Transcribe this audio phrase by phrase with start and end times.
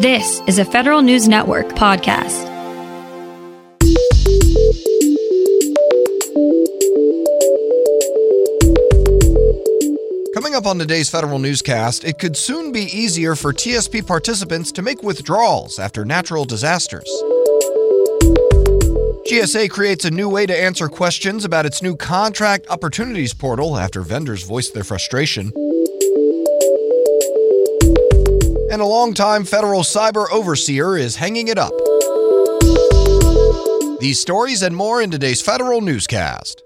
[0.00, 2.44] This is a Federal News Network podcast.
[10.32, 14.82] Coming up on today's Federal Newscast, it could soon be easier for TSP participants to
[14.82, 17.10] make withdrawals after natural disasters.
[19.28, 24.02] GSA creates a new way to answer questions about its new contract opportunities portal after
[24.02, 25.52] vendors voiced their frustration.
[28.70, 31.72] And a longtime federal cyber overseer is hanging it up.
[33.98, 36.62] These stories and more in today's Federal Newscast.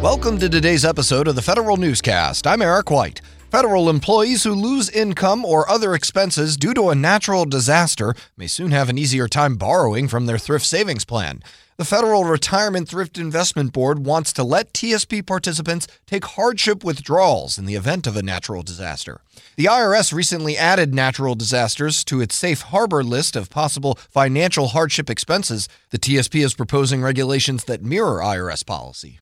[0.00, 2.46] Welcome to today's episode of the Federal Newscast.
[2.46, 3.20] I'm Eric White.
[3.50, 8.72] Federal employees who lose income or other expenses due to a natural disaster may soon
[8.72, 11.42] have an easier time borrowing from their thrift savings plan.
[11.78, 17.64] The Federal Retirement Thrift Investment Board wants to let TSP participants take hardship withdrawals in
[17.64, 19.22] the event of a natural disaster.
[19.56, 25.08] The IRS recently added natural disasters to its safe harbor list of possible financial hardship
[25.08, 25.70] expenses.
[25.88, 29.20] The TSP is proposing regulations that mirror IRS policy.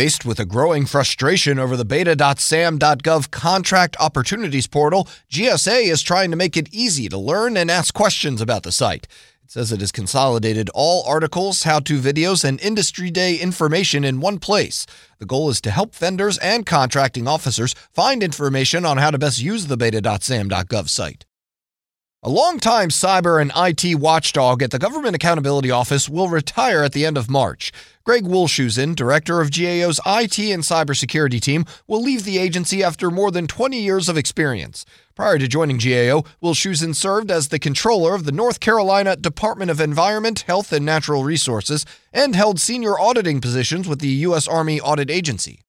[0.00, 6.38] Faced with a growing frustration over the beta.sam.gov contract opportunities portal, GSA is trying to
[6.38, 9.06] make it easy to learn and ask questions about the site.
[9.44, 14.20] It says it has consolidated all articles, how to videos, and industry day information in
[14.20, 14.86] one place.
[15.18, 19.42] The goal is to help vendors and contracting officers find information on how to best
[19.42, 21.26] use the beta.sam.gov site.
[22.22, 27.06] A longtime cyber and IT watchdog at the Government Accountability Office will retire at the
[27.06, 27.72] end of March.
[28.04, 33.30] Greg Wilshusen, director of GAO's IT and cybersecurity team, will leave the agency after more
[33.30, 34.84] than 20 years of experience.
[35.14, 39.80] Prior to joining GAO, Wilshusen served as the controller of the North Carolina Department of
[39.80, 44.46] Environment, Health, and Natural Resources and held senior auditing positions with the U.S.
[44.46, 45.62] Army Audit Agency.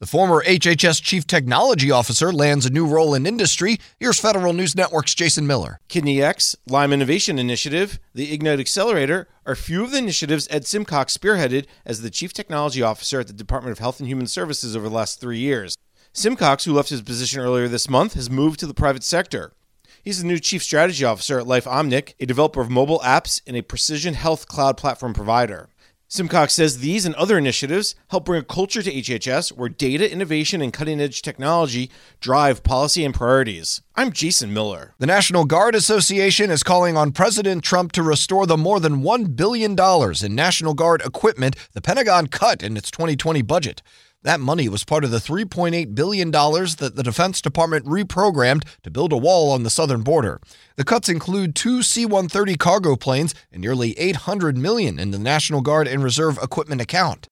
[0.00, 3.76] The former HHS Chief Technology Officer lands a new role in industry.
[3.98, 5.78] Here's Federal News Network's Jason Miller.
[5.90, 11.66] KidneyX, Lyme Innovation Initiative, the Ignite Accelerator are few of the initiatives Ed Simcox spearheaded
[11.84, 14.94] as the Chief Technology Officer at the Department of Health and Human Services over the
[14.94, 15.76] last three years.
[16.14, 19.52] Simcox, who left his position earlier this month, has moved to the private sector.
[20.02, 23.62] He's the new Chief Strategy Officer at LifeOmic, a developer of mobile apps and a
[23.62, 25.68] precision health cloud platform provider.
[26.12, 30.60] Simcox says these and other initiatives help bring a culture to HHS where data innovation
[30.60, 31.88] and cutting edge technology
[32.18, 33.80] drive policy and priorities.
[33.94, 34.94] I'm Jason Miller.
[34.98, 39.36] The National Guard Association is calling on President Trump to restore the more than $1
[39.36, 43.80] billion in National Guard equipment the Pentagon cut in its 2020 budget.
[44.22, 49.14] That money was part of the $3.8 billion that the Defense Department reprogrammed to build
[49.14, 50.42] a wall on the southern border.
[50.76, 55.62] The cuts include two C 130 cargo planes and nearly 800 million in the National
[55.62, 57.29] Guard and Reserve equipment account.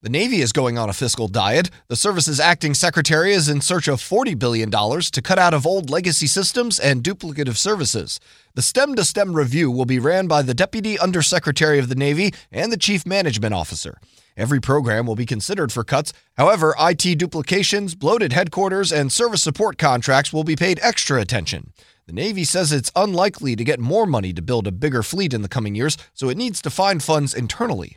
[0.00, 1.70] The Navy is going on a fiscal diet.
[1.88, 5.90] The service's acting secretary is in search of $40 billion to cut out of old
[5.90, 8.20] legacy systems and duplicative services.
[8.54, 12.32] The stem to stern review will be ran by the Deputy Undersecretary of the Navy
[12.52, 13.98] and the Chief Management Officer.
[14.36, 16.12] Every program will be considered for cuts.
[16.36, 21.72] However, IT duplications, bloated headquarters, and service support contracts will be paid extra attention.
[22.06, 25.42] The Navy says it's unlikely to get more money to build a bigger fleet in
[25.42, 27.96] the coming years, so it needs to find funds internally.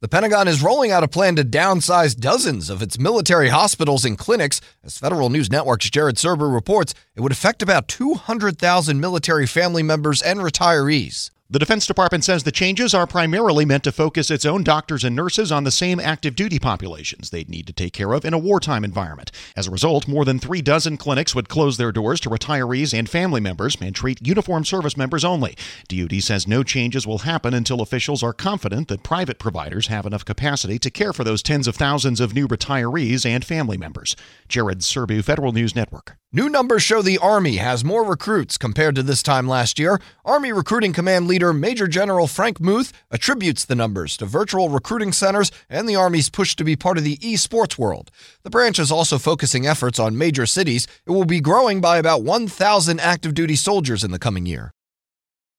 [0.00, 4.16] The Pentagon is rolling out a plan to downsize dozens of its military hospitals and
[4.16, 4.60] clinics.
[4.84, 10.22] As Federal News Network's Jared Serbu reports, it would affect about 200,000 military family members
[10.22, 11.32] and retirees.
[11.50, 15.16] The Defense Department says the changes are primarily meant to focus its own doctors and
[15.16, 18.38] nurses on the same active duty populations they'd need to take care of in a
[18.38, 19.32] wartime environment.
[19.56, 23.08] As a result, more than three dozen clinics would close their doors to retirees and
[23.08, 25.56] family members and treat uniformed service members only.
[25.88, 30.26] DoD says no changes will happen until officials are confident that private providers have enough
[30.26, 34.16] capacity to care for those tens of thousands of new retirees and family members.
[34.48, 36.18] Jared Serbu, Federal News Network.
[36.30, 39.98] New numbers show the Army has more recruits compared to this time last year.
[40.26, 45.50] Army Recruiting Command leader Major General Frank Muth attributes the numbers to virtual recruiting centers
[45.70, 48.10] and the Army's push to be part of the esports world.
[48.42, 50.86] The branch is also focusing efforts on major cities.
[51.06, 54.74] It will be growing by about 1,000 active duty soldiers in the coming year.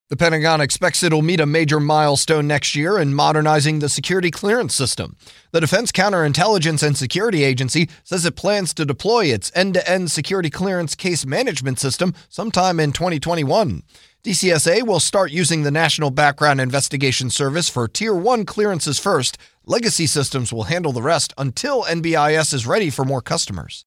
[0.10, 4.74] The Pentagon expects it'll meet a major milestone next year in modernizing the security clearance
[4.74, 5.16] system.
[5.52, 10.10] The Defense Counterintelligence and Security Agency says it plans to deploy its end to end
[10.10, 13.84] security clearance case management system sometime in 2021.
[14.24, 19.38] DCSA will start using the National Background Investigation Service for Tier 1 clearances first.
[19.68, 23.86] Legacy systems will handle the rest until NBIS is ready for more customers.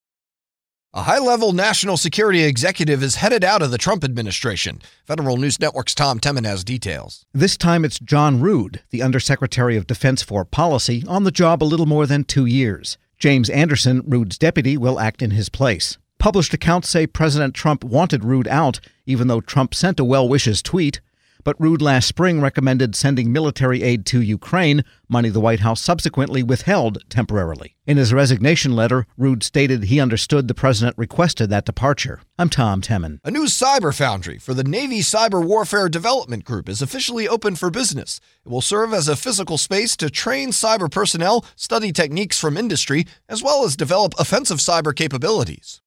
[0.94, 4.82] A high level national security executive is headed out of the Trump administration.
[5.06, 7.24] Federal News Network's Tom Temin has details.
[7.32, 11.64] This time it's John Rood, the Undersecretary of Defense for Policy, on the job a
[11.64, 12.98] little more than two years.
[13.18, 15.96] James Anderson, Rood's deputy, will act in his place.
[16.18, 20.60] Published accounts say President Trump wanted Rood out, even though Trump sent a well wishes
[20.60, 21.00] tweet.
[21.44, 26.42] But Rood last spring recommended sending military aid to Ukraine, money the White House subsequently
[26.42, 27.76] withheld temporarily.
[27.84, 32.20] In his resignation letter, Rood stated he understood the president requested that departure.
[32.38, 33.18] I'm Tom Temin.
[33.24, 37.70] A new cyber foundry for the Navy Cyber Warfare Development Group is officially open for
[37.70, 38.20] business.
[38.46, 43.04] It will serve as a physical space to train cyber personnel, study techniques from industry,
[43.28, 45.81] as well as develop offensive cyber capabilities.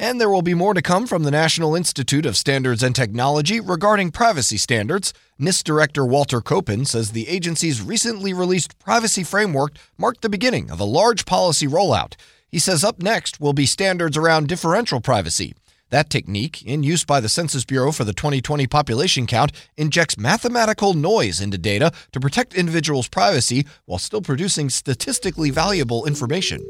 [0.00, 3.60] And there will be more to come from the National Institute of Standards and Technology
[3.60, 5.12] regarding privacy standards.
[5.38, 10.80] NIST Director Walter Copan says the agency's recently released privacy framework marked the beginning of
[10.80, 12.14] a large policy rollout.
[12.48, 15.54] He says up next will be standards around differential privacy.
[15.90, 20.94] That technique, in use by the Census Bureau for the 2020 population count, injects mathematical
[20.94, 26.64] noise into data to protect individuals' privacy while still producing statistically valuable information.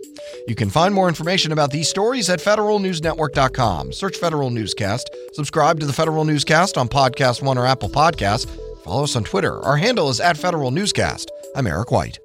[0.48, 3.92] You can find more information about these stories at federalnewsnetwork.com.
[3.92, 5.10] Search Federal Newscast.
[5.34, 8.48] Subscribe to the Federal Newscast on Podcast One or Apple Podcasts.
[8.84, 9.60] Follow us on Twitter.
[9.62, 11.30] Our handle is at Federal Newscast.
[11.54, 12.18] I'm Eric White.